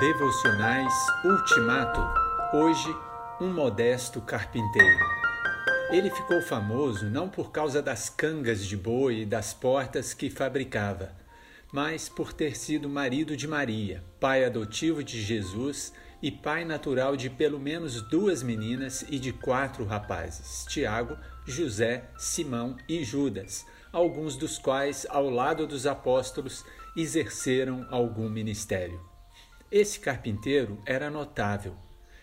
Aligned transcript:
Devocionais 0.00 0.92
Ultimato. 1.24 2.00
Hoje, 2.52 2.92
um 3.40 3.52
modesto 3.52 4.20
carpinteiro. 4.20 5.04
Ele 5.88 6.10
ficou 6.10 6.42
famoso 6.42 7.08
não 7.08 7.28
por 7.28 7.52
causa 7.52 7.80
das 7.80 8.08
cangas 8.08 8.66
de 8.66 8.76
boi 8.76 9.20
e 9.20 9.26
das 9.26 9.54
portas 9.54 10.12
que 10.12 10.28
fabricava, 10.28 11.12
mas 11.72 12.08
por 12.08 12.32
ter 12.32 12.56
sido 12.56 12.88
marido 12.88 13.36
de 13.36 13.46
Maria, 13.46 14.02
pai 14.18 14.44
adotivo 14.44 15.04
de 15.04 15.22
Jesus 15.22 15.92
e 16.20 16.28
pai 16.28 16.64
natural 16.64 17.16
de 17.16 17.30
pelo 17.30 17.60
menos 17.60 18.02
duas 18.02 18.42
meninas 18.42 19.04
e 19.08 19.16
de 19.16 19.32
quatro 19.32 19.84
rapazes: 19.84 20.66
Tiago, 20.68 21.16
José, 21.46 22.10
Simão 22.18 22.76
e 22.88 23.04
Judas, 23.04 23.64
alguns 23.92 24.36
dos 24.36 24.58
quais, 24.58 25.06
ao 25.08 25.30
lado 25.30 25.68
dos 25.68 25.86
apóstolos, 25.86 26.64
exerceram 26.96 27.86
algum 27.90 28.28
ministério. 28.28 29.13
Esse 29.76 29.98
carpinteiro 29.98 30.78
era 30.86 31.10
notável. 31.10 31.74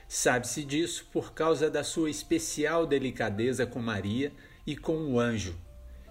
Sabe-se 0.07 0.63
disso 0.63 1.09
por 1.11 1.33
causa 1.33 1.69
da 1.69 1.83
sua 1.83 2.09
especial 2.09 2.87
delicadeza 2.87 3.65
com 3.65 3.81
Maria 3.81 4.31
e 4.65 4.77
com 4.77 4.95
o 4.95 5.19
anjo. 5.19 5.53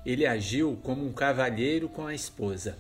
Ele 0.05 0.27
agiu 0.27 0.79
como 0.83 1.03
um 1.03 1.15
cavalheiro 1.15 1.89
com 1.89 2.07
a 2.07 2.15
esposa. 2.15 2.77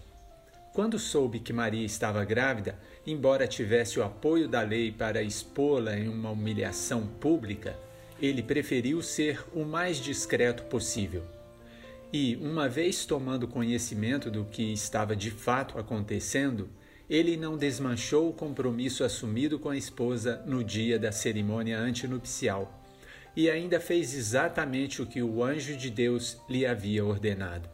Quando 0.74 0.98
soube 0.98 1.40
que 1.40 1.54
Maria 1.54 1.86
estava 1.86 2.22
grávida, 2.22 2.78
embora 3.06 3.48
tivesse 3.48 3.98
o 3.98 4.04
apoio 4.04 4.46
da 4.46 4.60
lei 4.60 4.92
para 4.92 5.22
expô-la 5.22 5.96
em 5.96 6.06
uma 6.06 6.28
humilhação 6.28 7.06
pública, 7.18 7.74
ele 8.20 8.42
preferiu 8.42 9.00
ser 9.00 9.42
o 9.54 9.64
mais 9.64 9.96
discreto 9.96 10.64
possível. 10.64 11.24
E, 12.12 12.36
uma 12.36 12.68
vez 12.68 13.06
tomando 13.06 13.48
conhecimento 13.48 14.30
do 14.30 14.44
que 14.44 14.70
estava 14.70 15.16
de 15.16 15.30
fato 15.30 15.78
acontecendo, 15.78 16.68
ele 17.10 17.36
não 17.36 17.56
desmanchou 17.56 18.28
o 18.28 18.32
compromisso 18.32 19.02
assumido 19.02 19.58
com 19.58 19.68
a 19.68 19.76
esposa 19.76 20.40
no 20.46 20.62
dia 20.62 20.96
da 20.96 21.10
cerimônia 21.10 21.76
antinupcial 21.76 22.80
e 23.34 23.50
ainda 23.50 23.80
fez 23.80 24.14
exatamente 24.14 25.02
o 25.02 25.06
que 25.06 25.20
o 25.20 25.42
anjo 25.42 25.76
de 25.76 25.90
Deus 25.90 26.40
lhe 26.48 26.64
havia 26.64 27.04
ordenado. 27.04 27.68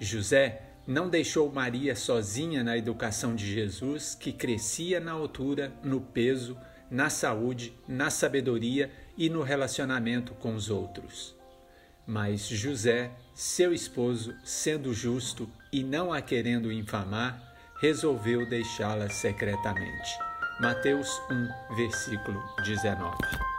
José 0.00 0.62
não 0.84 1.08
deixou 1.08 1.52
Maria 1.52 1.94
sozinha 1.94 2.64
na 2.64 2.76
educação 2.76 3.36
de 3.36 3.46
Jesus, 3.46 4.16
que 4.16 4.32
crescia 4.32 4.98
na 4.98 5.12
altura, 5.12 5.72
no 5.84 6.00
peso, 6.00 6.56
na 6.90 7.08
saúde, 7.08 7.72
na 7.86 8.10
sabedoria 8.10 8.90
e 9.16 9.30
no 9.30 9.42
relacionamento 9.42 10.34
com 10.34 10.54
os 10.56 10.68
outros. 10.68 11.36
Mas 12.04 12.48
José, 12.48 13.12
seu 13.34 13.72
esposo, 13.72 14.34
sendo 14.42 14.92
justo 14.92 15.48
e 15.72 15.84
não 15.84 16.12
a 16.12 16.20
querendo 16.20 16.72
infamar, 16.72 17.51
resolveu 17.82 18.46
deixá-la 18.46 19.10
secretamente. 19.10 20.16
Mateus 20.60 21.20
1, 21.28 21.76
versículo 21.76 22.40
19. 22.64 23.51